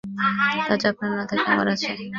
কাজ 0.67 0.81
আপনার 0.89 1.11
না 1.11 1.23
থাকে 1.29 1.47
আমাদের 1.47 1.73
আছে। 1.75 1.89